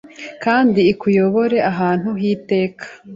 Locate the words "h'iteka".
2.19-2.85